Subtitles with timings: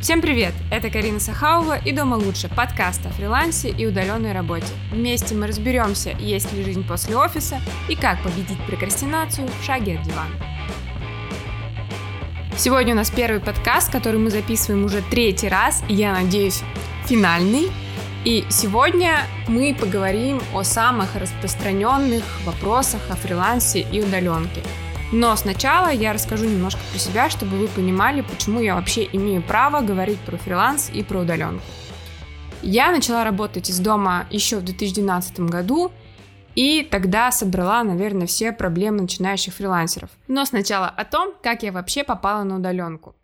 [0.00, 0.54] Всем привет!
[0.70, 4.68] Это Карина Сахаува и «Дома лучше»– подкаст о фрилансе и удаленной работе.
[4.92, 10.06] Вместе мы разберемся, есть ли жизнь после офиса и как победить прокрастинацию в шаге от
[10.06, 10.30] дивана.
[12.56, 16.62] Сегодня у нас первый подкаст, который мы записываем уже третий раз, и я надеюсь,
[17.06, 17.66] финальный.
[18.24, 24.62] И сегодня мы поговорим о самых распространенных вопросах о фрилансе и удаленке–
[25.12, 29.80] но сначала я расскажу немножко про себя, чтобы вы понимали, почему я вообще имею право
[29.80, 31.64] говорить про фриланс и про удаленку.
[32.62, 35.92] Я начала работать из дома еще в 2012 году,
[36.54, 40.10] и тогда собрала, наверное, все проблемы начинающих фрилансеров.
[40.26, 43.14] Но сначала о том, как я вообще попала на удаленку.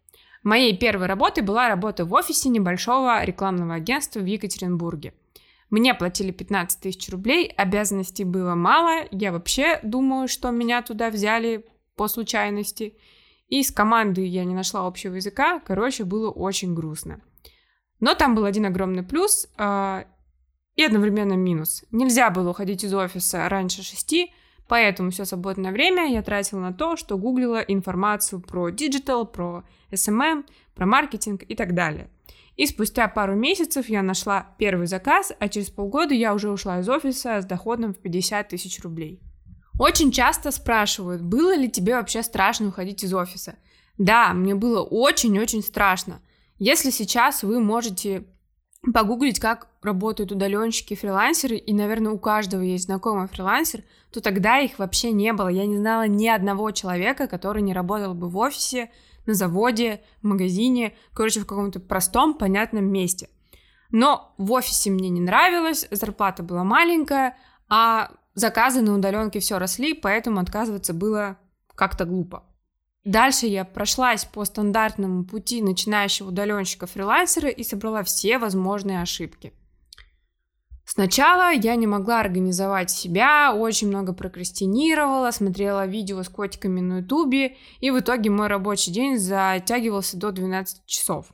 [0.45, 5.15] Моей первой работой была работа в офисе небольшого рекламного агентства в Екатеринбурге.
[5.71, 11.65] Мне платили 15 тысяч рублей, обязанностей было мало, я вообще думаю, что меня туда взяли
[11.97, 12.97] по случайности.
[13.49, 15.61] И с командой я не нашла общего языка.
[15.61, 17.21] Короче, было очень грустно.
[18.01, 20.05] Но там был один огромный плюс э,
[20.77, 21.85] и одновременно минус.
[21.91, 24.33] Нельзя было уходить из офиса раньше шести,
[24.69, 30.45] поэтому все свободное время я тратила на то, что гуглила информацию про digital, про SMM,
[30.75, 32.11] про маркетинг и так далее.
[32.57, 36.89] И спустя пару месяцев я нашла первый заказ, а через полгода я уже ушла из
[36.89, 39.21] офиса с доходом в 50 тысяч рублей.
[39.79, 43.57] Очень часто спрашивают, было ли тебе вообще страшно уходить из офиса.
[43.99, 46.21] Да, мне было очень-очень страшно.
[46.59, 48.25] Если сейчас вы можете
[48.93, 54.79] погуглить, как работают удаленщики, фрилансеры, и, наверное, у каждого есть знакомый фрилансер, то тогда их
[54.79, 55.49] вообще не было.
[55.49, 58.91] Я не знала ни одного человека, который не работал бы в офисе,
[59.27, 63.29] на заводе, в магазине, короче, в каком-то простом, понятном месте.
[63.91, 67.37] Но в офисе мне не нравилось, зарплата была маленькая,
[67.69, 71.39] а заказы на удаленке все росли, поэтому отказываться было
[71.75, 72.45] как-то глупо.
[73.05, 79.53] Дальше я прошлась по стандартному пути начинающего удаленщика фрилансера и собрала все возможные ошибки.
[80.87, 87.57] Сначала я не могла организовать себя, очень много прокрастинировала, смотрела видео с котиками на ютубе,
[87.81, 91.27] и в итоге мой рабочий день затягивался до 12 часов.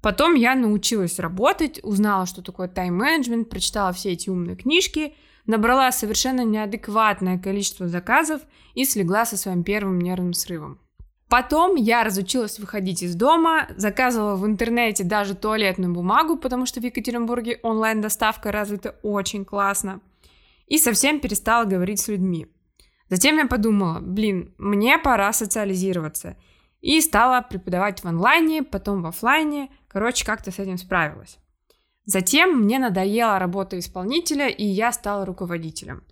[0.00, 5.14] Потом я научилась работать, узнала, что такое тайм-менеджмент, прочитала все эти умные книжки–
[5.50, 8.40] набрала совершенно неадекватное количество заказов
[8.74, 10.78] и слегла со своим первым нервным срывом.
[11.28, 16.84] Потом я разучилась выходить из дома, заказывала в интернете даже туалетную бумагу, потому что в
[16.84, 20.00] Екатеринбурге онлайн-доставка развита очень классно.
[20.66, 22.46] И совсем перестала говорить с людьми.
[23.08, 26.36] Затем я подумала, блин, мне пора социализироваться.
[26.80, 29.68] И стала преподавать в онлайне, потом в офлайне.
[29.88, 31.39] Короче, как-то с этим справилась.
[32.12, 36.02] Затем мне надоела работа исполнителя, и я стала руководителем.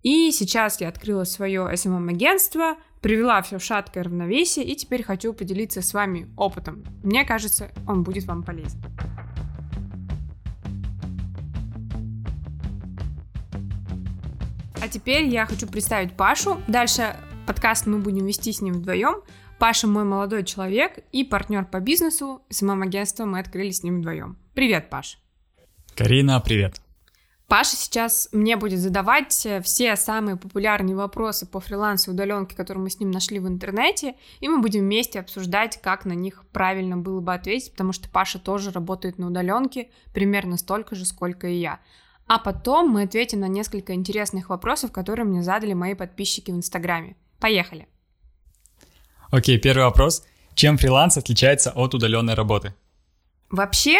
[0.00, 5.82] И сейчас я открыла свое SMM-агентство, привела все в шаткое равновесие, и теперь хочу поделиться
[5.82, 6.84] с вами опытом.
[7.02, 8.80] Мне кажется, он будет вам полезен.
[14.80, 16.60] А теперь я хочу представить Пашу.
[16.68, 17.16] Дальше
[17.48, 19.16] подкаст мы будем вести с ним вдвоем.
[19.58, 22.42] Паша мой молодой человек и партнер по бизнесу.
[22.50, 24.38] СММ-агентство мы открыли с ним вдвоем.
[24.54, 25.18] Привет, Паш.
[25.96, 26.80] Карина, привет.
[27.50, 32.84] Паша сейчас мне будет задавать э, все самые популярные вопросы по фрилансу и удаленке, которые
[32.84, 36.96] мы с ним нашли в интернете, и мы будем вместе обсуждать, как на них правильно
[36.96, 41.54] было бы ответить, потому что Паша тоже работает на удаленке примерно столько же, сколько и
[41.54, 41.80] я.
[42.28, 47.16] А потом мы ответим на несколько интересных вопросов, которые мне задали мои подписчики в Инстаграме.
[47.40, 47.88] Поехали!
[49.32, 50.24] Окей, первый вопрос.
[50.54, 52.74] Чем фриланс отличается от удаленной работы?
[53.50, 53.98] Вообще,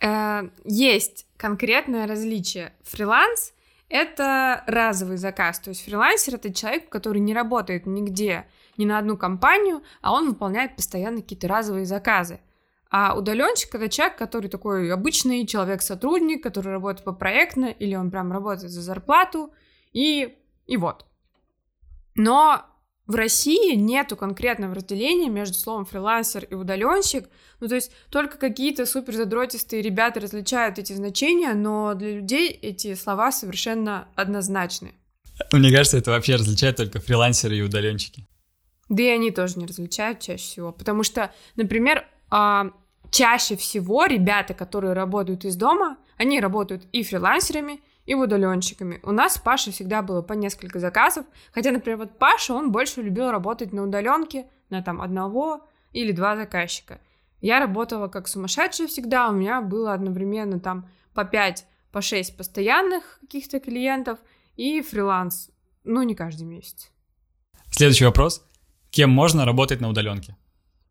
[0.00, 2.72] Э, есть конкретное различие.
[2.82, 3.52] Фриланс—
[3.88, 9.16] это разовый заказ, то есть фрилансер— это человек, который не работает нигде, ни на одну
[9.16, 12.40] компанию, а он выполняет постоянно какие-то разовые заказы.
[12.90, 18.32] А удаленщик это человек, который такой обычный человек-сотрудник, который работает по проектно, или он прям
[18.32, 19.52] работает за зарплату,
[19.92, 21.04] и, и вот.
[22.14, 22.64] Но
[23.08, 27.28] в России нету конкретного разделения между словом фрилансер и удаленщик.
[27.58, 32.94] Ну, то есть только какие-то супер задротистые ребята различают эти значения, но для людей эти
[32.94, 34.92] слова совершенно однозначны.
[35.52, 38.26] Мне кажется, это вообще различает только фрилансеры и удаленщики.
[38.90, 42.72] Да и они тоже не различают чаще всего, потому что, например, а,
[43.10, 49.00] чаще всего ребята, которые работают из дома, они работают и фрилансерами, и удаленщиками.
[49.02, 53.02] У нас с Пашей всегда было по несколько заказов, хотя, например, вот Паша, он больше
[53.02, 55.60] любил работать на удаленке, на там одного
[55.92, 57.00] или два заказчика.
[57.42, 63.18] Я работала как сумасшедшая всегда, у меня было одновременно там по 5, по 6 постоянных
[63.20, 64.18] каких-то клиентов
[64.56, 65.50] и фриланс,
[65.84, 66.90] ну, не каждый месяц.
[67.70, 68.42] Следующий вопрос.
[68.88, 70.34] Кем можно работать на удаленке?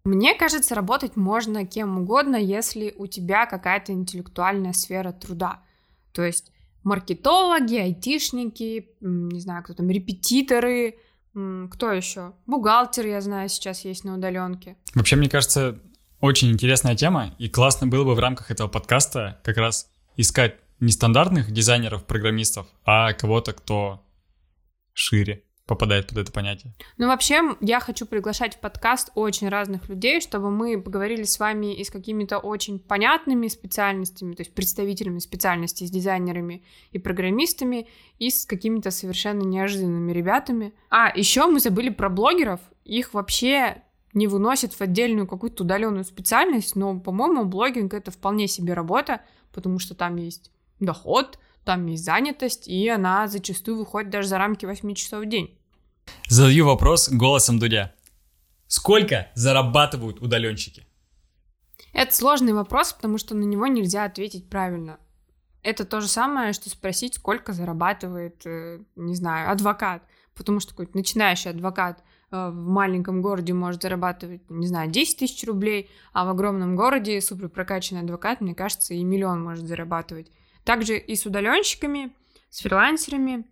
[0.04, 5.64] Мне кажется, работать можно кем угодно, если у тебя какая-то интеллектуальная сфера труда.
[6.14, 6.52] То есть
[6.84, 10.98] маркетологи, айтишники, не знаю, кто там, репетиторы,
[11.34, 12.34] кто еще?
[12.46, 14.78] Бухгалтер, я знаю, сейчас есть на удаленке.
[14.96, 15.80] Вообще, мне кажется,
[16.20, 20.92] очень интересная тема, и классно было бы в рамках этого подкаста как раз искать не
[20.92, 24.04] стандартных дизайнеров, программистов, а кого-то, кто
[24.94, 26.74] шире попадает под это понятие.
[26.98, 31.76] Ну, вообще, я хочу приглашать в подкаст очень разных людей, чтобы мы поговорили с вами
[31.76, 37.88] и с какими-то очень понятными специальностями, то есть представителями специальностей, с дизайнерами и программистами,
[38.18, 40.74] и с какими-то совершенно неожиданными ребятами.
[40.90, 42.62] А, еще мы забыли про блогеров.
[42.86, 43.84] Их вообще
[44.14, 49.22] не выносят в отдельную какую-то удаленную специальность, но, по-моему, блогинг это вполне себе работа,
[49.52, 50.50] потому что там есть
[50.80, 55.57] доход, там есть занятость, и она зачастую выходит даже за рамки 8 часов в день.
[56.28, 57.94] Задаю вопрос голосом Дудя.
[58.68, 60.86] Сколько зарабатывают удаленщики?
[61.94, 65.00] Это сложный вопрос, потому что на него нельзя ответить правильно.
[65.64, 70.04] Это то же самое, что спросить, сколько зарабатывает, э, не знаю, адвокат.
[70.36, 75.44] Потому что какой-то начинающий адвокат э, в маленьком городе может зарабатывать, не знаю, 10 тысяч
[75.48, 80.32] рублей, а в огромном городе суперпрокачанный адвокат, мне кажется, и миллион может зарабатывать.
[80.64, 82.14] Также и с удаленщиками,
[82.50, 83.46] с фрилансерами.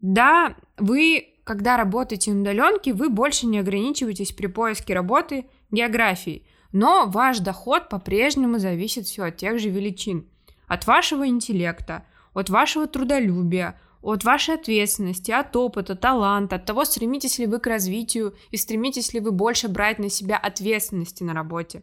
[0.00, 7.06] Да, вы когда работаете на удаленке, вы больше не ограничиваетесь при поиске работы географией, но
[7.06, 10.26] ваш доход по-прежнему зависит все от тех же величин.
[10.66, 17.38] От вашего интеллекта, от вашего трудолюбия, от вашей ответственности, от опыта, таланта, от того, стремитесь
[17.38, 21.82] ли вы к развитию и стремитесь ли вы больше брать на себя ответственности на работе,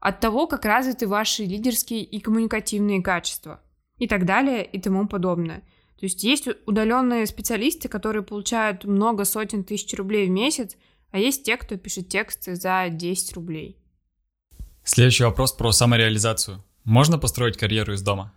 [0.00, 3.60] от того, как развиты ваши лидерские и коммуникативные качества
[3.98, 5.62] и так далее и тому подобное–
[5.98, 10.76] то есть есть удаленные специалисты, которые получают много сотен тысяч рублей в месяц,
[11.10, 13.76] а есть те, кто пишет тексты за 10 рублей.
[14.84, 16.62] Следующий вопрос про самореализацию.
[16.84, 18.32] Можно построить карьеру из дома?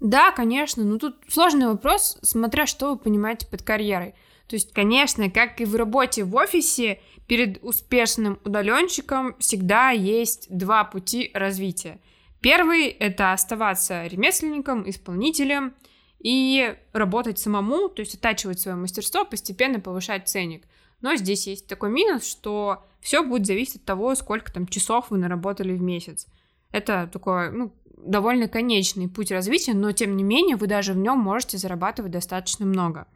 [0.00, 4.14] Да, конечно, но тут сложный вопрос, смотря что вы понимаете под карьерой.
[4.48, 10.84] То есть, конечно, как и в работе в офисе, перед успешным удаленщиком всегда есть два
[10.84, 12.00] пути развития.
[12.40, 15.74] Первый— это оставаться ремесленником, исполнителем—
[16.22, 20.64] и работать самому, то есть оттачивать свое мастерство, постепенно повышать ценник.
[21.00, 25.18] Но здесь есть такой минус, что все будет зависеть от того, сколько там часов вы
[25.18, 26.28] наработали в месяц.
[26.70, 31.18] Это такой, ну, довольно конечный путь развития, но тем не менее вы даже в нем
[31.18, 33.08] можете зарабатывать достаточно много.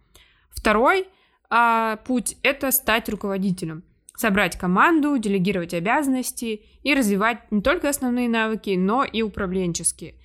[0.51, 1.07] Второй
[1.49, 3.85] а, путь это стать руководителем,
[4.17, 10.17] собрать команду, делегировать обязанности и развивать не только основные навыки, но и управленческие.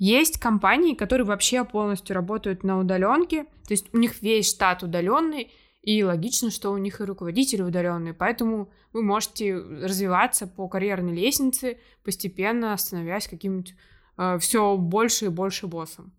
[0.00, 5.52] Есть компании, которые вообще полностью работают на удаленке, то есть у них весь штат удаленный,
[5.82, 11.78] и логично, что у них и руководители удаленные, поэтому вы можете развиваться по карьерной лестнице,
[12.02, 13.74] постепенно становясь каким-нибудь
[14.16, 16.12] э, все больше и больше боссом.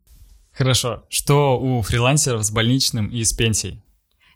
[0.51, 1.04] Хорошо.
[1.10, 3.81] Что у фрилансеров с больничным и с пенсией?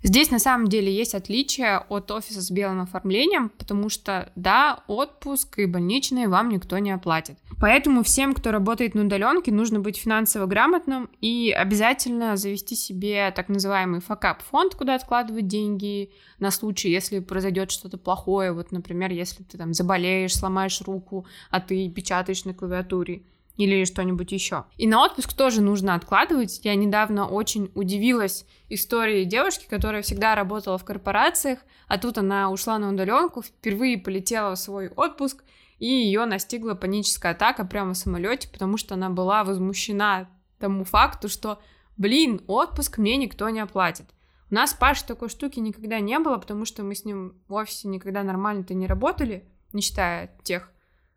[0.05, 5.57] Здесь на самом деле есть отличие от офиса с белым оформлением, потому что, да, отпуск
[5.57, 7.39] и больничные вам никто не оплатит.
[7.59, 13.49] Поэтому всем, кто работает на удаленке, нужно быть финансово грамотным и обязательно завести себе так
[13.49, 18.51] называемый факап-фонд, куда откладывать деньги на случай, если произойдет что-то плохое.
[18.51, 23.23] Вот, например, если ты там заболеешь, сломаешь руку, а ты печатаешь на клавиатуре
[23.57, 24.65] или что-нибудь еще.
[24.77, 26.59] И на отпуск тоже нужно откладывать.
[26.63, 32.77] Я недавно очень удивилась истории девушки, которая всегда работала в корпорациях, а тут она ушла
[32.79, 35.43] на удаленку, впервые полетела в свой отпуск,
[35.79, 41.29] и ее настигла паническая атака прямо в самолете, потому что она была возмущена тому факту,
[41.29, 41.59] что,
[41.97, 44.05] блин, отпуск мне никто не оплатит.
[44.51, 47.87] У нас Паши такой штуки никогда не было, потому что мы с ним в офисе
[47.87, 50.71] никогда нормально-то не работали, не считая тех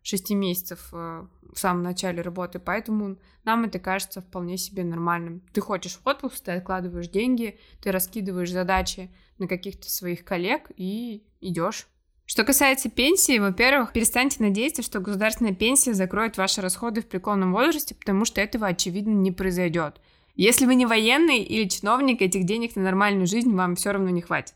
[0.09, 5.43] шести месяцев э, в самом начале работы, поэтому нам это кажется вполне себе нормальным.
[5.53, 11.25] Ты хочешь в отпуск, ты откладываешь деньги, ты раскидываешь задачи на каких-то своих коллег и
[11.41, 11.87] идешь.
[12.25, 17.95] Что касается пенсии, во-первых, перестаньте надеяться, что государственная пенсия закроет ваши расходы в преклонном возрасте,
[17.95, 20.01] потому что этого, очевидно, не произойдет.
[20.35, 24.23] Если вы не военный или чиновник, этих денег на нормальную жизнь вам все равно не
[24.23, 24.55] хватит.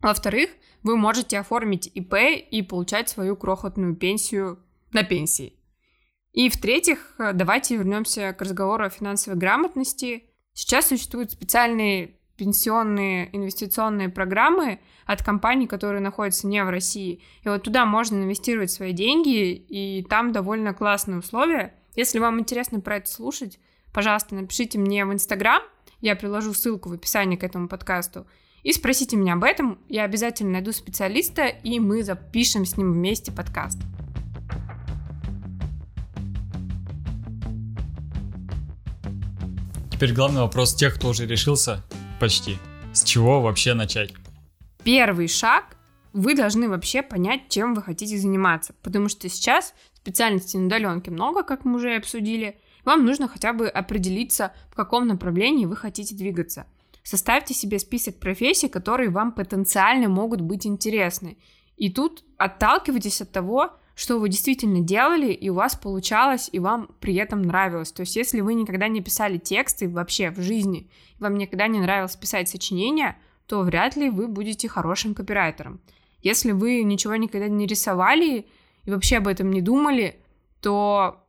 [0.00, 0.50] Во-вторых,
[0.82, 2.14] вы можете оформить ИП
[2.50, 4.58] и получать свою крохотную пенсию
[4.96, 5.52] на пенсии.
[6.32, 10.24] И в-третьих, э, давайте вернемся к разговору о финансовой грамотности.
[10.54, 17.22] Сейчас существуют специальные пенсионные инвестиционные программы от компаний, которые находятся не в России.
[17.42, 21.74] И вот туда можно инвестировать свои деньги, и там довольно классные условия.
[21.94, 23.58] Если вам интересно про это слушать,
[23.92, 25.62] пожалуйста, напишите мне в Инстаграм,
[26.00, 28.26] я приложу ссылку в описании к этому подкасту,
[28.62, 29.78] и спросите меня об этом.
[29.88, 33.78] Я обязательно найду специалиста, и мы запишем с ним вместе подкаст.
[39.96, 41.82] Теперь главный вопрос тех, кто уже решился
[42.20, 42.58] почти.
[42.92, 44.12] С чего вообще начать?
[44.84, 45.78] Первый шаг
[46.12, 48.74] вы должны вообще понять, чем вы хотите заниматься.
[48.82, 52.60] Потому что сейчас специальностей на удаленке много, как мы уже обсудили.
[52.84, 56.66] Вам нужно хотя бы определиться, в каком направлении вы хотите двигаться.
[57.02, 61.38] Составьте себе список профессий, которые вам потенциально могут быть интересны.
[61.78, 66.90] И тут отталкивайтесь от того, что вы действительно делали, и у вас получалось, и вам
[67.00, 67.92] при этом нравилось.
[67.92, 72.14] То есть, если вы никогда не писали тексты вообще в жизни, вам никогда не нравилось
[72.14, 75.80] писать сочинения, то вряд ли вы будете хорошим копирайтером.
[76.20, 78.46] Если вы ничего никогда не рисовали
[78.84, 80.20] и вообще об этом не думали,
[80.60, 81.26] то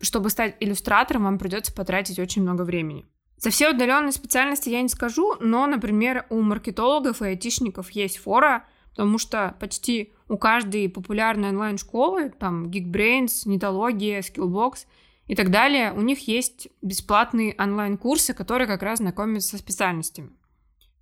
[0.00, 3.06] чтобы стать иллюстратором, вам придется потратить очень много времени.
[3.36, 8.64] За все удаленные специальности я не скажу, но, например, у маркетологов и айтишников есть фора,
[8.90, 14.86] потому что почти у каждой популярной онлайн-школы, там Geekbrains, Нетология, Skillbox
[15.26, 20.30] и так далее, у них есть бесплатные онлайн-курсы, которые как раз знакомят со специальностями.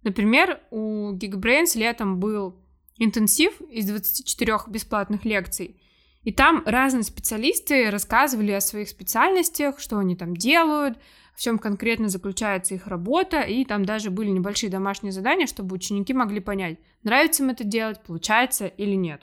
[0.02, 2.56] Например, у Geekbrains летом был
[2.98, 5.80] интенсив из 24 бесплатных лекций,
[6.22, 10.98] и там разные специалисты рассказывали о своих специальностях, что они там делают,
[11.36, 16.14] в чем конкретно заключается их работа, и там даже были небольшие домашние задания, чтобы ученики
[16.14, 19.22] могли понять, нравится им это делать, получается или нет.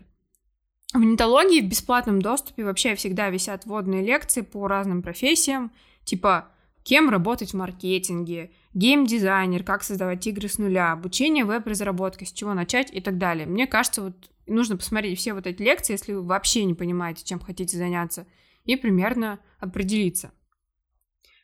[0.94, 5.72] В нетологии в бесплатном доступе вообще всегда висят вводные лекции по разным профессиям,
[6.04, 6.50] типа
[6.84, 12.94] кем работать в маркетинге, гейм-дизайнер, как создавать игры с нуля, обучение веб-разработки, с чего начать
[12.94, 13.48] и так далее.
[13.48, 17.40] Мне кажется, вот нужно посмотреть все вот эти лекции, если вы вообще не понимаете, чем
[17.40, 18.28] хотите заняться,
[18.66, 20.32] и примерно определиться.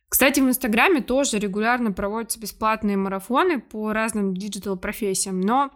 [0.10, 5.72] Кстати, в Инстаграме тоже регулярно проводятся бесплатные марафоны по разным digital-профессиям, но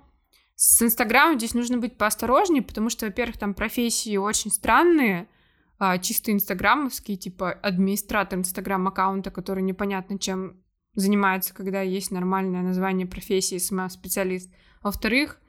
[0.55, 5.27] с Инстаграмом здесь нужно быть поосторожнее, потому что, во-первых, там профессии очень странные,
[5.77, 10.63] а, чисто инстаграмовские, типа администратор инстаграм-аккаунта, который непонятно чем
[10.95, 14.51] занимается, когда есть нормальное название профессии, SMM-специалист.
[14.81, 15.39] Во-вторых,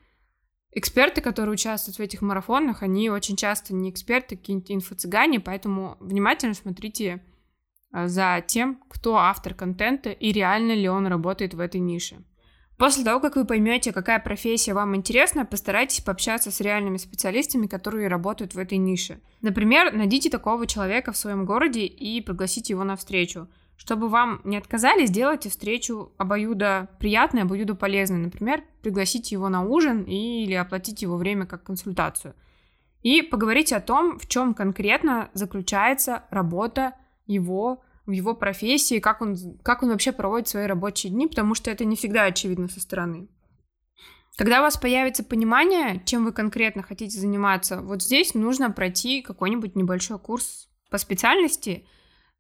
[0.73, 6.55] эксперты, которые участвуют в этих марафонах, они очень часто не эксперты, какие-нибудь инфо-цыгане, поэтому внимательно
[6.55, 7.23] смотрите
[7.95, 12.17] за тем, кто автор контента и реально ли он работает в этой нише.
[12.77, 18.09] После того, как вы поймете, какая профессия вам интересна, постарайтесь пообщаться с реальными специалистами, которые
[18.09, 19.21] работают в этой нише.
[19.43, 23.49] Например, найдите такого человека в своем городе и пригласите его на встречу.
[23.77, 28.19] Чтобы вам не отказали, сделайте встречу обоюдо приятной, обоюдо полезной.
[28.19, 32.35] Например, пригласите его на ужин или оплатите его время как консультацию.
[33.03, 36.95] И поговорите о том, в чем конкретно заключается работа
[37.27, 41.71] его в его профессии, как он, как он вообще проводит свои рабочие дни, потому что
[41.71, 43.29] это не всегда очевидно со стороны.
[44.37, 49.77] Когда у вас появится понимание, чем вы конкретно хотите заниматься, вот здесь нужно пройти какой-нибудь
[49.77, 51.87] небольшой курс по специальности.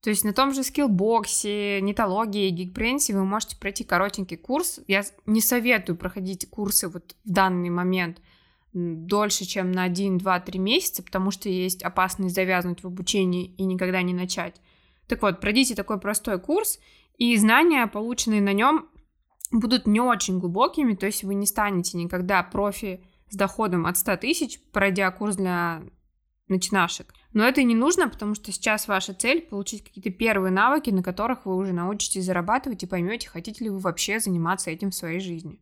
[0.02, 4.80] То есть на том же скиллбоксе, нетологии, гигбрейнсе вы можете пройти коротенький курс.
[4.86, 8.20] Я не советую проходить курсы вот в данный момент
[8.74, 13.64] дольше, чем на 1, 2, 3 месяца, потому что есть опасность завязнуть в обучении и
[13.64, 14.60] никогда не начать.
[15.08, 16.78] Так вот, пройдите такой простой курс,
[17.16, 18.88] и знания, полученные на нем,
[19.50, 24.16] будут не очень глубокими, то есть вы не станете никогда профи с доходом от 100
[24.16, 25.82] тысяч, пройдя курс для
[26.48, 27.12] начинашек.
[27.32, 31.46] Но это не нужно, потому что сейчас ваша цель получить какие-то первые навыки, на которых
[31.46, 35.60] вы уже научитесь зарабатывать и поймете, хотите ли вы вообще заниматься этим в своей жизни.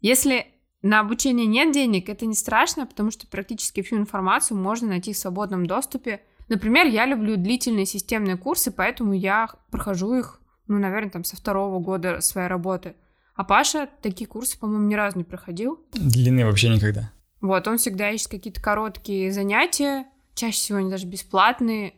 [0.00, 0.46] Если
[0.82, 5.18] на обучение нет денег, это не страшно, потому что практически всю информацию можно найти в
[5.18, 11.24] свободном доступе Например, я люблю длительные системные курсы, поэтому я прохожу их, ну, наверное, там
[11.24, 12.94] со второго года своей работы.
[13.34, 15.84] А Паша такие курсы, по-моему, ни разу не проходил.
[15.92, 17.12] Длинные вообще никогда.
[17.40, 21.94] Вот, он всегда ищет какие-то короткие занятия, чаще всего они даже бесплатные,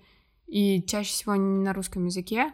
[0.46, 2.52] и чаще всего они не на русском языке.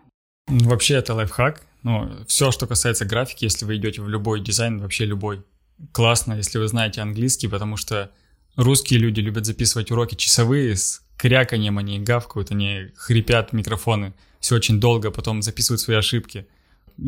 [0.49, 1.63] Вообще это лайфхак.
[1.83, 5.45] Ну, все, что касается графики, если вы идете в любой дизайн, вообще любой,
[5.93, 8.11] классно, если вы знаете английский, потому что
[8.57, 14.15] русские люди любят записывать уроки часовые с кряканьем, они гавкают, они хрипят микрофоны.
[14.41, 16.47] Все очень долго, потом записывают свои ошибки.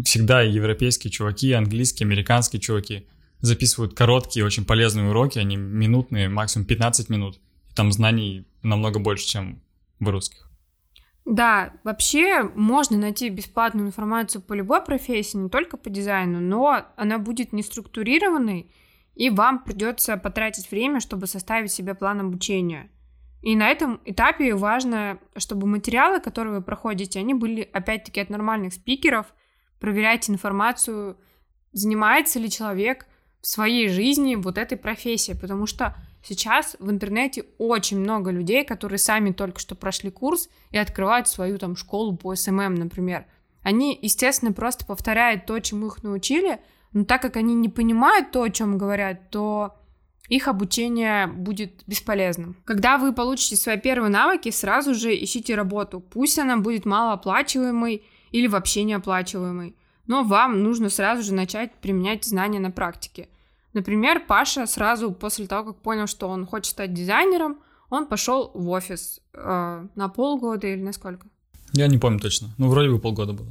[0.04, 3.06] Всегда европейские чуваки, английские, американские чуваки
[3.40, 7.38] записывают короткие, очень полезные уроки, они минутные, максимум 15 минут.
[7.70, 9.60] И там знаний намного больше, чем
[10.00, 10.46] в русских.
[11.24, 17.18] Да, вообще можно найти бесплатную информацию по любой профессии, не только по дизайну, но она
[17.18, 18.70] будет не структурированной,
[19.16, 22.90] и вам придется потратить время, чтобы составить себе план обучения.
[23.46, 28.72] И на этом этапе важно, чтобы материалы, которые вы проходите, они были опять-таки от нормальных
[28.72, 29.26] спикеров.
[29.78, 31.16] Проверяйте информацию,
[31.70, 33.06] занимается ли человек
[33.40, 38.98] в своей жизни вот этой профессией, потому что сейчас в интернете очень много людей, которые
[38.98, 43.26] сами только что прошли курс и открывают свою там школу по SMM, например.
[43.62, 46.58] Они, естественно, просто повторяют то, чему их научили,
[46.92, 49.76] но так как они не понимают то, о чем говорят, то
[50.28, 52.56] их обучение будет бесполезным.
[52.64, 56.00] Когда вы получите свои первые навыки, сразу же ищите работу.
[56.00, 58.02] Пусть она будет малооплачиваемой
[58.32, 63.28] или вообще неоплачиваемой, но вам нужно сразу же начать применять знания на практике.
[63.72, 67.58] Например, Паша сразу после того, как понял, что он хочет стать дизайнером,
[67.90, 71.26] он пошел в офис э, на полгода или на сколько?
[71.72, 72.48] Я не помню точно.
[72.58, 73.50] Ну, вроде бы полгода было.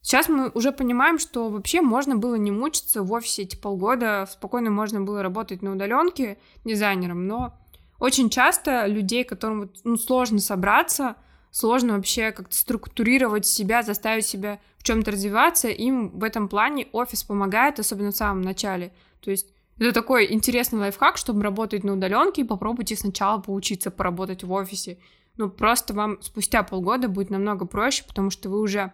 [0.00, 4.70] Сейчас мы уже понимаем, что вообще можно было не мучиться в офисе эти полгода, спокойно
[4.70, 7.58] можно было работать на удаленке дизайнером, но
[7.98, 11.16] очень часто людей, которым ну, сложно собраться,
[11.50, 17.24] сложно вообще как-то структурировать себя, заставить себя в чем-то развиваться, им в этом плане офис
[17.24, 18.92] помогает, особенно в самом начале.
[19.20, 24.52] То есть это такой интересный лайфхак, чтобы работать на удаленке, попробуйте сначала поучиться поработать в
[24.52, 24.98] офисе.
[25.36, 28.92] Ну, просто вам спустя полгода будет намного проще, потому что вы уже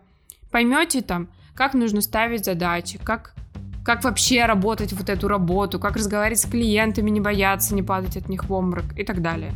[0.54, 3.34] поймете там, как нужно ставить задачи, как,
[3.84, 8.28] как вообще работать вот эту работу, как разговаривать с клиентами, не бояться, не падать от
[8.28, 9.52] них в обморок и так далее.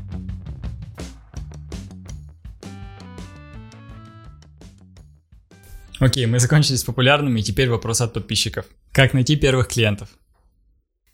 [6.00, 8.66] Окей, мы закончили с популярными, и теперь вопрос от подписчиков.
[8.90, 10.08] Как найти первых клиентов?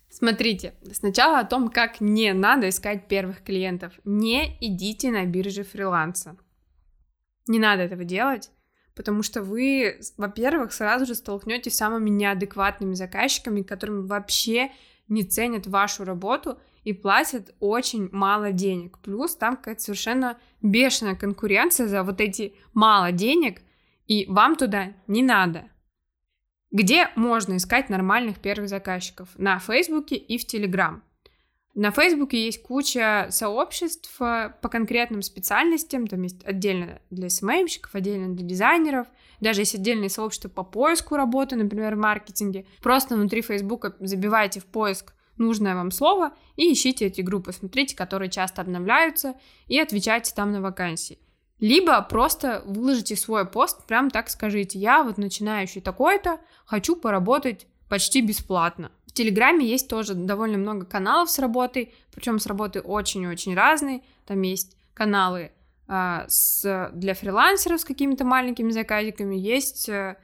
[0.09, 3.93] Смотрите, сначала о том, как не надо искать первых клиентов.
[4.03, 6.37] Не идите на бирже фриланса.
[7.47, 8.49] Не надо этого делать,
[8.95, 14.71] потому что вы, во-первых, сразу же столкнетесь с самыми неадекватными заказчиками, которыми вообще
[15.07, 18.97] не ценят вашу работу и платят очень мало денег.
[18.99, 23.61] Плюс там какая-то совершенно бешеная конкуренция за вот эти мало денег,
[24.07, 25.65] и вам туда не надо.
[26.71, 29.29] Где можно искать нормальных первых заказчиков?
[29.37, 31.03] На Фейсбуке и в Телеграм.
[31.75, 38.33] На Фейсбуке есть куча сообществ э, по конкретным специальностям, там есть отдельно для СММщиков, отдельно
[38.33, 39.07] для дизайнеров,
[39.41, 42.65] даже есть отдельные сообщества по поиску работы, например, в маркетинге.
[42.81, 48.31] Просто внутри Фейсбука забивайте в поиск нужное вам слово и ищите эти группы, смотрите, которые
[48.31, 49.35] часто обновляются,
[49.67, 51.19] и отвечайте там на вакансии.
[51.59, 58.21] Либо просто выложите свой пост, прям так скажите, я вот начинающий такой-то, хочу поработать почти
[58.21, 58.91] бесплатно.
[59.15, 64.01] Телеграме есть тоже довольно много каналов с работой, причем с работы очень-очень разные.
[64.25, 65.51] Там есть каналы
[65.87, 70.17] э, с, для фрилансеров с какими-то маленькими заказиками, есть э,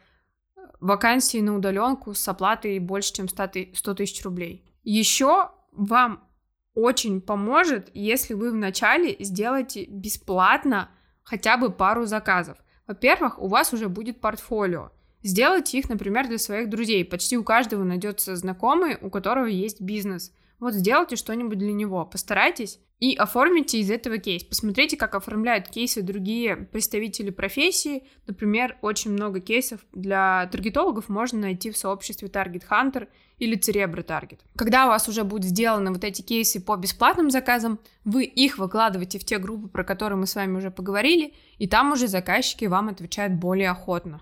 [0.81, 4.69] вакансии на удаленку с оплатой больше, чем 100 тысяч рублей.
[4.83, 6.27] Еще вам
[6.73, 10.89] очень поможет, если вы вначале сделаете бесплатно
[11.23, 12.57] хотя бы пару заказов.
[12.87, 14.91] Во-первых, у вас уже будет портфолио.
[15.23, 17.05] Сделайте их, например, для своих друзей.
[17.05, 20.31] Почти у каждого найдется знакомый, у которого есть бизнес.
[20.59, 24.43] Вот сделайте что-нибудь для него, постарайтесь и оформите из этого кейс.
[24.43, 28.03] Посмотрите, как оформляют кейсы другие представители профессии.
[28.27, 33.07] Например, очень много кейсов для таргетологов можно найти в сообществе Target Hunter
[33.39, 34.37] или Cerebro Target.
[34.55, 39.17] Когда у вас уже будут сделаны вот эти кейсы по бесплатным заказам, вы их выкладываете
[39.17, 42.89] в те группы, про которые мы с вами уже поговорили, и там уже заказчики вам
[42.89, 44.21] отвечают более охотно.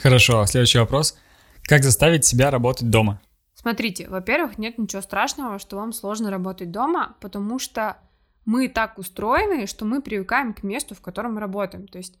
[0.00, 1.16] Хорошо, следующий вопрос.
[1.62, 3.20] Как заставить себя работать дома?
[3.54, 7.98] Смотрите, во-первых, нет ничего страшного, что вам сложно работать дома, потому что
[8.44, 11.88] мы так устроены, что мы привыкаем к месту, в котором мы работаем.
[11.88, 12.18] То есть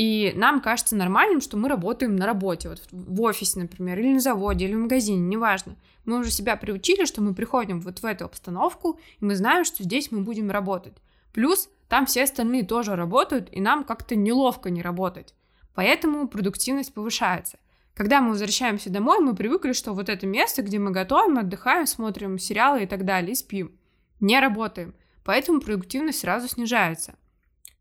[0.00, 4.20] и нам кажется нормальным, что мы работаем на работе, вот в офисе, например, или на
[4.20, 5.76] заводе, или в магазине, неважно.
[6.06, 9.84] Мы уже себя приучили, что мы приходим вот в эту обстановку, и мы знаем, что
[9.84, 10.94] здесь мы будем работать.
[11.34, 15.34] Плюс там все остальные тоже работают, и нам как-то неловко не работать.
[15.80, 17.58] Поэтому продуктивность повышается.
[17.94, 22.38] Когда мы возвращаемся домой, мы привыкли, что вот это место, где мы готовим, отдыхаем, смотрим
[22.38, 23.72] сериалы и так далее, и спим.
[24.20, 27.14] Не работаем поэтому продуктивность сразу снижается.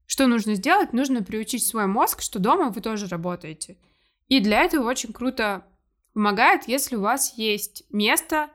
[0.06, 0.94] Что нужно сделать?
[0.94, 3.78] Нужно приучить свой мозг, что дома вы тоже работаете.
[4.30, 5.66] И для этого очень круто
[6.14, 8.50] помогает, если у вас есть место,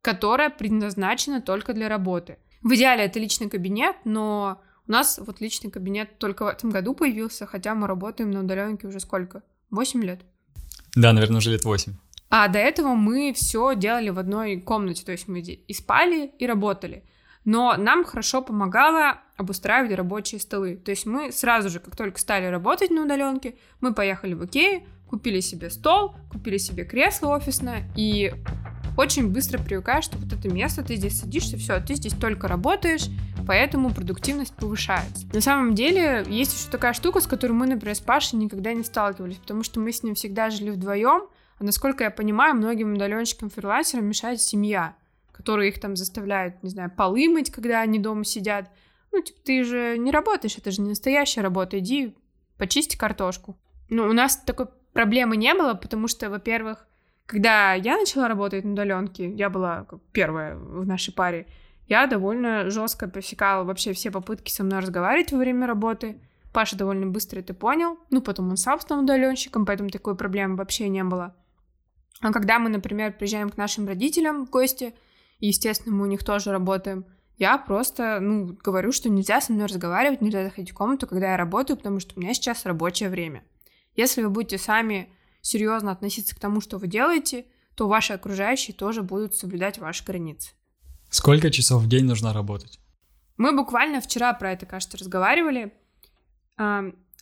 [0.00, 2.38] которое предназначено только для работы.
[2.62, 6.94] В идеале это личный кабинет, но у нас вот личный кабинет только в этом году
[6.94, 9.42] появился, хотя мы работаем на удаленке уже сколько?
[9.70, 10.20] 8 лет?
[10.96, 11.92] Да, наверное, уже лет 8.
[12.30, 16.46] А до этого мы все делали в одной комнате, то есть мы и спали, и
[16.46, 17.04] работали
[17.48, 20.76] но нам хорошо помогало обустраивать рабочие столы.
[20.76, 24.82] То есть мы сразу же, как только стали работать на удаленке, мы поехали в Икею,
[25.08, 28.34] купили себе стол, купили себе кресло офисное, и
[28.98, 33.06] очень быстро привыкаешь, что вот это место, ты здесь садишься, все, ты здесь только работаешь,
[33.46, 35.24] поэтому продуктивность повышается.
[35.32, 38.82] На самом деле, есть еще такая штука, с которой мы, например, с Пашей никогда не
[38.82, 41.28] сталкивались, потому что мы с ним всегда жили вдвоем,
[41.60, 44.96] А насколько я понимаю, многим удаленщикам фрилансерам мешает семья,
[45.30, 48.68] которая их там заставляет, не знаю, полы мыть, когда они дома сидят.
[49.12, 52.16] Ну, типа, ты же не работаешь, это же не настоящая работа, иди
[52.56, 53.56] почисти картошку.
[53.90, 56.87] Ну, у нас такой проблемы не было, потому что, во-первых,
[57.28, 61.46] когда я начала работать на удаленке, я была первая в нашей паре,
[61.86, 66.18] я довольно жестко пресекала вообще все попытки со мной разговаривать во время работы.
[66.54, 67.98] Паша довольно быстро это понял.
[68.08, 71.36] Ну, потом он сам стал удаленщиком, поэтому такой проблемы вообще не было.
[72.22, 74.94] А когда мы, например, приезжаем к нашим родителям в гости,
[75.38, 77.04] и, естественно, мы у них тоже работаем,
[77.36, 81.36] я просто, ну, говорю, что нельзя со мной разговаривать, нельзя заходить в комнату, когда я
[81.36, 83.44] работаю, потому что у меня сейчас рабочее время.
[83.94, 85.12] Если вы будете сами
[85.48, 90.52] серьезно относиться к тому, что вы делаете, то ваши окружающие тоже будут соблюдать ваши границы.
[91.10, 92.78] Сколько часов в день нужно работать?
[93.36, 95.72] Мы буквально вчера про это, кажется, разговаривали.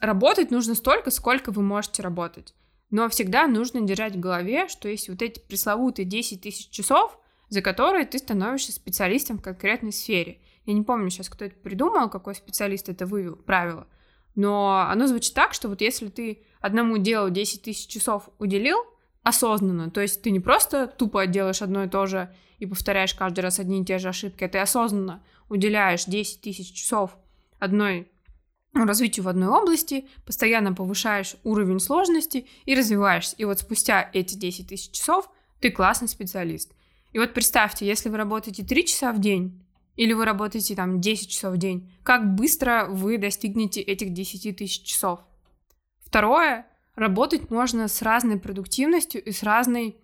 [0.00, 2.54] Работать нужно столько, сколько вы можете работать.
[2.90, 7.60] Но всегда нужно держать в голове, что есть вот эти пресловутые 10 тысяч часов, за
[7.62, 10.40] которые ты становишься специалистом в конкретной сфере.
[10.64, 13.86] Я не помню сейчас, кто это придумал, какой специалист это вывел, правило.
[14.34, 18.78] Но оно звучит так, что вот если ты одному делу 10 тысяч часов уделил
[19.22, 23.40] осознанно, то есть ты не просто тупо делаешь одно и то же и повторяешь каждый
[23.40, 27.16] раз одни и те же ошибки, а ты осознанно уделяешь 10 тысяч часов
[27.58, 28.10] одной
[28.72, 33.34] ну, развитию в одной области, постоянно повышаешь уровень сложности и развиваешься.
[33.38, 36.72] И вот спустя эти 10 тысяч часов ты классный специалист.
[37.12, 39.62] И вот представьте, если вы работаете 3 часа в день,
[39.96, 44.82] или вы работаете там 10 часов в день, как быстро вы достигнете этих 10 тысяч
[44.82, 45.20] часов.
[46.06, 50.00] Второе, работать можно с разной продуктивностью и с разной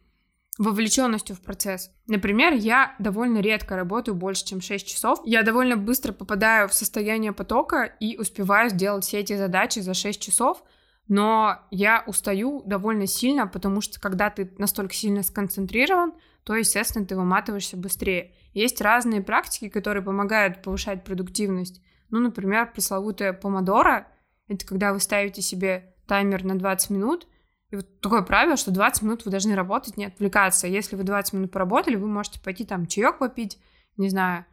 [0.58, 1.90] вовлеченностью в процесс.
[2.08, 5.20] Например, я довольно редко работаю больше, чем 6 часов.
[5.24, 10.20] Я довольно быстро попадаю в состояние потока и успеваю сделать все эти задачи за 6
[10.20, 10.62] часов,
[11.08, 16.12] но я устаю довольно сильно, потому что когда ты настолько сильно сконцентрирован,
[16.44, 18.34] то, естественно, ты выматываешься быстрее.
[18.52, 21.80] Есть разные практики, которые помогают повышать продуктивность.
[22.10, 24.08] Ну, например, пресловутая помодора—
[24.48, 27.26] это когда вы ставите себе таймер на 20 минут,
[27.70, 30.66] и вот такое правило, что 20 минут вы должны работать, не отвлекаться.
[30.66, 33.58] Если вы 20 минут поработали, вы можете пойти там чаек попить,
[33.96, 34.44] не знаю,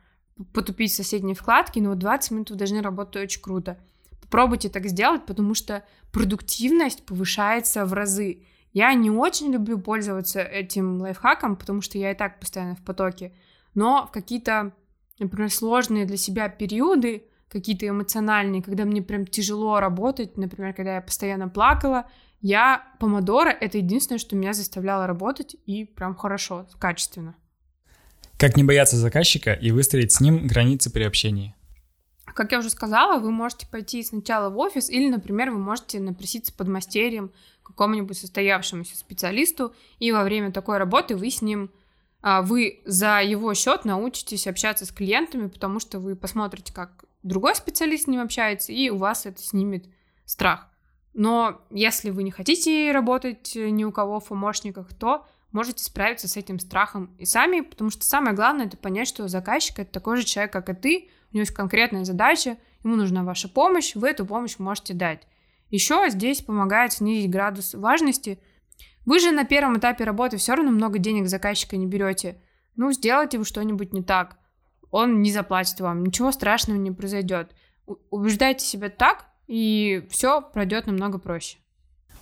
[0.53, 3.77] потупить в соседней вкладке, но вот 20 минут вы должны работать очень круто.
[4.21, 8.45] Попробуйте так сделать, потому что продуктивность повышается в разы.
[8.71, 13.33] Я не очень люблю пользоваться этим лайфхаком, потому что я и так постоянно в потоке,
[13.73, 14.71] но в какие-то,
[15.19, 21.01] например, сложные для себя периоды, какие-то эмоциональные, когда мне прям тяжело работать, например, когда я
[21.01, 22.05] постоянно плакала,
[22.41, 27.35] я помодоро— это единственное, что меня заставляло работать и прям хорошо, качественно.
[28.37, 31.53] Как не бояться заказчика и выстроить с ним границы при общении?
[32.25, 36.53] Как я уже сказала, вы можете пойти сначала в офис или, например, вы можете напроситься
[36.53, 37.33] под мастерием
[37.63, 41.71] какому-нибудь состоявшемуся специалисту, и во время такой работы вы с ним
[42.21, 47.55] а, вы за его счет научитесь общаться с клиентами, потому что вы посмотрите, как другой
[47.55, 49.85] специалист с ним общается, и у вас это снимет
[50.25, 50.67] страх.
[51.13, 56.37] Но если вы не хотите работать ни у кого в помощниках, то можете справиться с
[56.37, 60.23] этим страхом и сами, потому что самое главное это понять, что заказчик это такой же
[60.23, 64.25] человек, как и ты, у него есть конкретная задача, ему нужна ваша помощь, вы эту
[64.25, 65.27] помощь можете дать.
[65.69, 68.39] Еще здесь помогает снизить градус важности.
[69.05, 72.41] Вы же на первом этапе работы все равно много денег заказчика не берете.
[72.75, 74.38] Ну, сделайте вы что-нибудь не так.
[74.91, 77.51] Он не заплатит вам, ничего страшного не произойдет.
[78.09, 81.57] Убеждайте себя так, и все пройдет намного проще.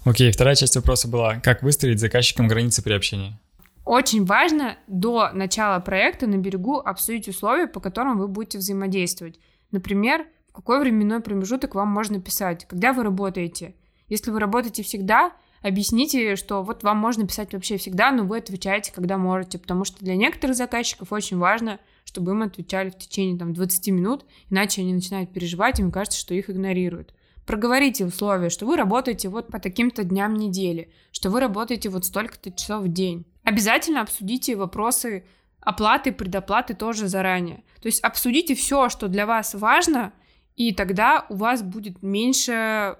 [0.05, 3.37] Окей, вторая часть вопроса была, как выстроить заказчикам границы при общении?
[3.83, 9.39] Очень важно до начала проекта на берегу обсудить условия, по которым вы будете взаимодействовать.
[9.71, 13.75] Например, в какой временной промежуток вам можно писать, когда вы работаете.
[14.07, 18.93] Если вы работаете всегда, объясните, что вот вам можно писать вообще всегда, но вы отвечаете,
[18.93, 23.53] когда можете, потому что для некоторых заказчиков очень важно– чтобы им отвечали в течение там,
[23.53, 27.13] 20 минут, иначе они начинают переживать, им кажется, что их игнорируют.
[27.45, 32.51] Проговорите условия, что вы работаете вот по таким-то дням недели, что вы работаете вот столько-то
[32.51, 33.25] часов в день.
[33.43, 35.25] Обязательно обсудите вопросы
[35.59, 37.63] оплаты, предоплаты тоже заранее.
[37.81, 40.13] То есть обсудите все, что для вас важно,
[40.55, 42.97] и тогда у вас будет меньше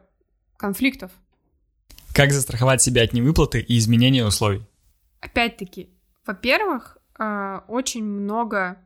[0.58, 1.12] конфликтов.
[2.14, 4.66] Как застраховать себя от невыплаты и изменения условий?
[5.22, 5.90] Опять-таки,
[6.26, 8.78] во-первых, а, очень много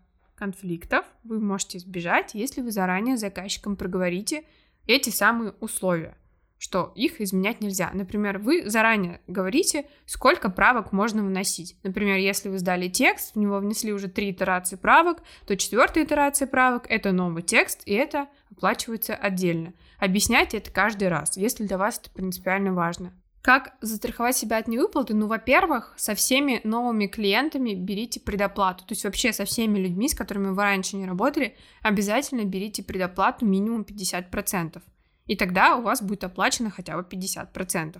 [0.41, 4.43] конфликтов вы можете избежать, если вы заранее заказчикам проговорите
[4.87, 6.17] эти самые условия,
[6.57, 7.91] что их изменять нельзя.
[7.93, 11.77] Например, вы заранее говорите, сколько правок можно вносить.
[11.83, 16.47] Например, если вы сдали текст, в него внесли уже три итерации правок, то четвертая итерация
[16.47, 19.73] правок— это новый текст, и это оплачивается отдельно.
[19.99, 23.13] Объясняйте это каждый раз, если для вас это принципиально важно.
[23.41, 25.15] Как застраховать себя от невыплаты?
[25.15, 28.85] Ну, во-первых, со всеми новыми клиентами берите предоплату.
[28.85, 33.45] То есть вообще со всеми людьми, с которыми вы раньше не работали, обязательно берите предоплату
[33.45, 34.81] минимум 50%.
[35.25, 37.99] И тогда у вас будет оплачено хотя бы 50%.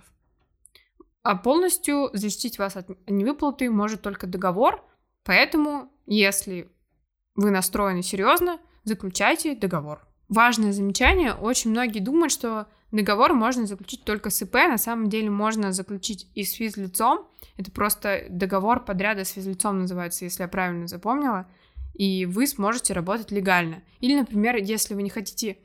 [1.24, 4.84] А полностью защитить вас от невыплаты может только договор,
[5.24, 6.70] поэтому если
[7.34, 10.06] вы настроены серьезно, заключайте договор.
[10.28, 11.34] Важное замечание.
[11.34, 14.54] Очень многие думают, что договор можно заключить только с ИП.
[14.54, 17.26] На самом деле можно заключить и с физлицом.
[17.56, 21.48] Это просто договор подряда с физлицом называется, если я правильно запомнила.
[21.94, 23.82] И вы сможете работать легально.
[24.00, 25.58] Или, например, если вы не хотите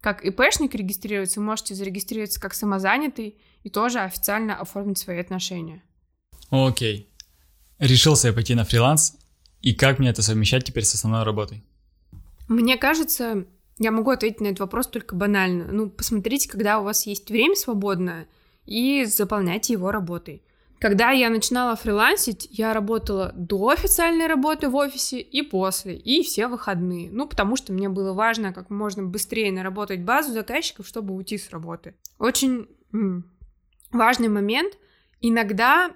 [0.00, 5.82] как ИПшник регистрироваться, вы можете зарегистрироваться как самозанятый и тоже официально оформить свои отношения.
[6.50, 7.08] Окей.
[7.78, 9.16] Решился я пойти на фриланс,
[9.62, 11.64] и как мне это совмещать теперь с основной работой?
[12.48, 13.46] Мне кажется,
[13.78, 15.66] я могу ответить на этот вопрос только банально.
[15.70, 18.28] Ну, посмотрите, когда у вас есть время свободное,
[18.66, 20.42] и заполняйте его работой.
[20.78, 26.46] Когда я начинала фрилансить, я работала до официальной работы в офисе и после, и все
[26.46, 27.10] выходные.
[27.10, 31.50] Ну, потому что мне было важно как можно быстрее наработать базу заказчиков, чтобы уйти с
[31.50, 31.94] работы.
[32.18, 33.30] Очень м-
[33.92, 34.76] важный момент.
[35.20, 35.90] Иногда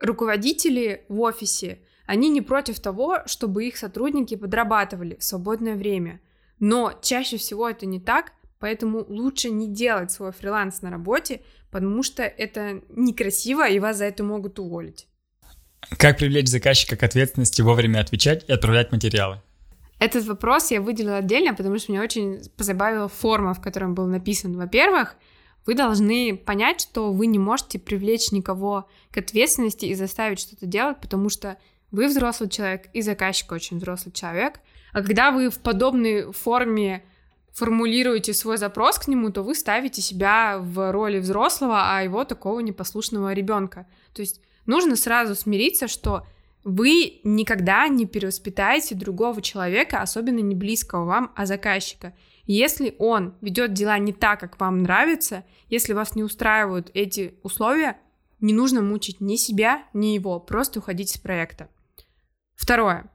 [0.00, 6.20] руководители в офисе, они не против того, чтобы их сотрудники подрабатывали в свободное время–
[6.62, 11.40] но чаще всего это не так, поэтому лучше не делать свой фриланс на работе,
[11.72, 15.08] потому что это некрасиво, и вас за это могут уволить.
[15.98, 19.42] Как привлечь заказчика к ответственности вовремя отвечать и отправлять материалы?
[19.98, 24.56] Этот вопрос я выделила отдельно, потому что меня очень позабавила форма, в которой был написан.
[24.56, 25.16] Во-первых,
[25.66, 31.00] вы должны понять, что вы не можете привлечь никого к ответственности и заставить что-то делать,
[31.00, 31.58] потому что
[31.90, 34.60] вы взрослый человек, и заказчик очень взрослый человек—
[34.92, 37.04] а когда вы в подобной форме
[37.52, 42.60] формулируете свой запрос к нему, то вы ставите себя в роли взрослого, а его такого
[42.60, 43.86] непослушного ребенка.
[44.14, 46.26] То есть нужно сразу смириться, что
[46.64, 52.14] вы никогда не перевоспитаете другого человека, особенно не близкого вам, а заказчика.
[52.44, 57.98] Если он ведет дела не так, как вам нравится, если вас не устраивают эти условия,
[58.40, 61.68] не нужно мучить ни себя, ни его, просто уходить с проекта.
[62.54, 63.10] Второе.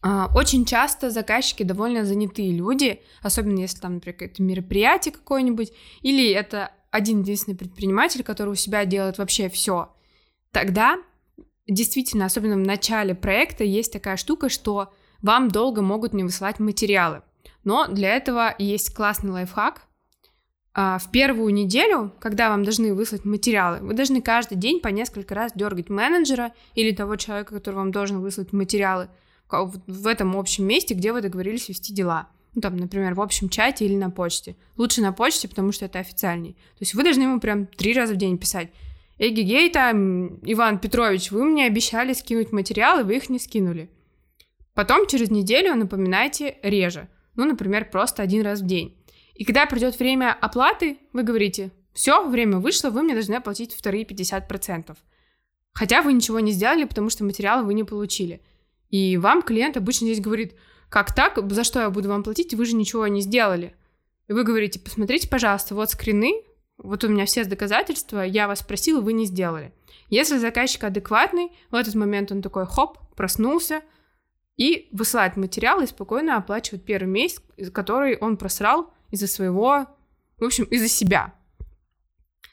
[0.00, 6.30] А, очень часто заказчики довольно занятые люди, особенно если там, например, это мероприятие какое-нибудь, или
[6.30, 9.92] это один единственный предприниматель, который у себя делает вообще все.
[10.52, 10.98] Тогда
[11.66, 17.22] действительно, особенно в начале проекта, есть такая штука, что вам долго могут не высылать материалы.
[17.64, 19.82] Но для этого есть классный лайфхак.
[20.74, 25.34] А, в первую неделю, когда вам должны выслать материалы, вы должны каждый день по несколько
[25.34, 29.08] раз дергать менеджера или того человека, который вам должен выслать материалы,
[29.50, 32.28] в этом общем месте, где вы договорились вести дела.
[32.54, 34.56] Ну, там, например, в общем чате или на почте.
[34.76, 36.52] Лучше на почте, потому что это официальней.
[36.52, 38.70] То есть вы должны ему прям три раза в день писать.
[39.18, 43.90] Эй, гей, там, Иван Петрович, вы мне обещали скинуть материалы, вы их не скинули.
[44.74, 47.08] Потом через неделю напоминайте реже.
[47.34, 48.96] Ну, например, просто один раз в день.
[49.34, 54.04] И когда придет время оплаты, вы говорите, все, время вышло, вы мне должны оплатить вторые
[54.04, 54.96] 50%.
[55.74, 58.40] Хотя вы ничего не сделали, потому что материалы вы не получили.
[58.90, 60.54] И вам клиент обычно здесь говорит,
[60.88, 63.74] как так, за что я буду вам платить, вы же ничего не сделали.
[64.28, 66.42] И вы говорите, посмотрите, пожалуйста, вот скрины,
[66.78, 69.72] вот у меня все доказательства, я вас просил, вы не сделали.
[70.10, 73.82] Если заказчик адекватный, в этот момент он такой, хоп, проснулся,
[74.56, 77.40] и высылает материал и спокойно оплачивает первый месяц,
[77.72, 79.86] который он просрал из-за своего,
[80.36, 81.34] в общем, из-за себя.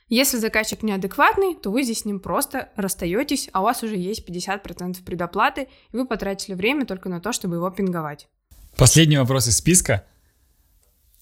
[0.07, 4.27] Если заказчик неадекватный, то вы здесь с ним просто расстаетесь, а у вас уже есть
[4.27, 8.27] 50% предоплаты, и вы потратили время только на то, чтобы его пинговать.
[8.77, 10.05] Последний вопрос из списка,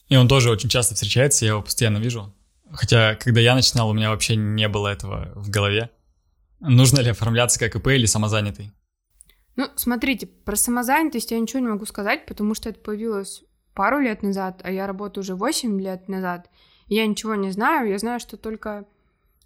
[0.09, 2.33] и он тоже очень часто встречается, я его постоянно вижу.
[2.71, 5.89] Хотя, когда я начинал, у меня вообще не было этого в голове.
[6.59, 8.73] Нужно ли оформляться как ИП или самозанятый?
[9.55, 13.43] Ну, смотрите, про самозанятость я ничего не могу сказать, потому что это появилось
[13.73, 16.49] пару лет назад, а я работаю уже 8 лет назад—
[16.87, 18.85] я ничего не знаю, я знаю, что только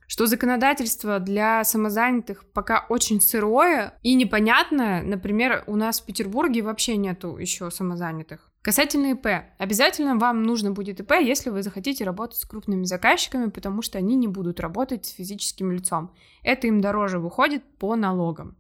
[0.07, 5.03] что законодательство для самозанятых пока очень сырое и непонятное.
[5.03, 8.49] Например, у нас в Петербурге вообще нету еще самозанятых.
[8.61, 9.27] Касательно ИП.
[9.57, 14.15] Обязательно вам нужно будет ИП, если вы захотите работать с крупными заказчиками, потому что они
[14.15, 16.13] не будут работать с физическим лицом.
[16.41, 18.55] Это им дороже выходит по налогам.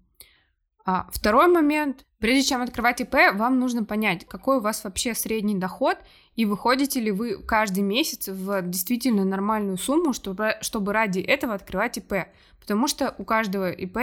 [0.87, 2.05] А второй момент.
[2.17, 5.97] Прежде чем открывать ИП, вам нужно понять, какой у вас вообще средний доход
[6.35, 11.97] и выходите ли вы каждый месяц в действительно нормальную сумму, чтобы, чтобы ради этого открывать
[11.97, 12.29] ИП.
[12.61, 13.97] Потому что у каждого ИП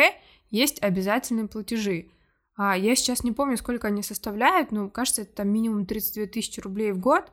[0.50, 2.10] есть обязательные платежи.
[2.54, 6.60] А я сейчас не помню, сколько они составляют, но кажется, это там минимум 32 тысячи
[6.60, 7.32] рублей в год.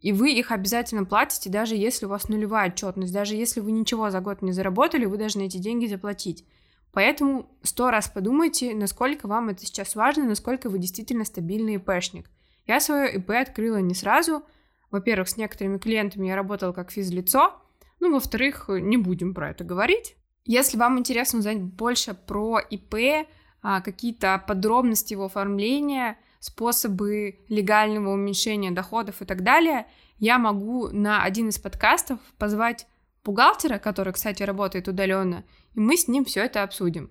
[0.00, 4.10] И вы их обязательно платите, даже если у вас нулевая отчетность, даже если вы ничего
[4.10, 6.44] за год не заработали, вы должны эти деньги заплатить.
[6.92, 12.30] Поэтому сто раз подумайте, насколько вам это сейчас важно, насколько вы действительно стабильный ИПшник.
[12.66, 14.42] Я свое ИП открыла не сразу.
[14.90, 17.54] Во-первых, с некоторыми клиентами я работала как физлицо.
[18.00, 20.16] Ну, во-вторых, не будем про это говорить.
[20.44, 23.26] Если вам интересно узнать больше про ИП,
[23.62, 29.86] а, какие-то подробности его оформления, способы легального уменьшения доходов и так далее,
[30.18, 32.86] я могу на один из подкастов позвать
[33.28, 37.10] бухгалтера, который, кстати, работает удаленно, и мы с ним все это обсудим.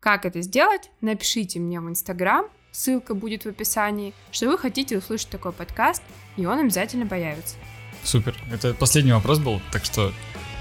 [0.00, 0.90] Как это сделать?
[1.02, 6.02] Напишите мне в Инстаграм, ссылка будет в описании, что вы хотите услышать такой подкаст,
[6.38, 7.56] и он обязательно появится.
[8.02, 8.34] Супер.
[8.50, 10.12] Это последний вопрос был, так что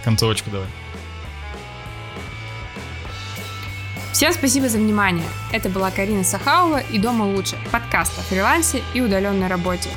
[0.04, 0.68] концовочку давай.
[4.12, 5.28] Всем спасибо за внимание.
[5.54, 9.90] Это была Карина Сахаува и «Дома лучше»– подкаст о фрилансе и удаленной работе.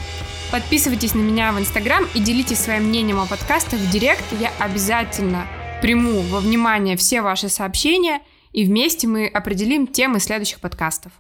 [0.51, 4.25] Подписывайтесь на меня в Инстаграм и делитесь своим мнением о подкастах в Директ.
[4.41, 5.47] Я обязательно
[5.81, 8.21] приму во внимание все ваши сообщения,
[8.53, 11.13] и вместе мы определим темы следующих подкастов.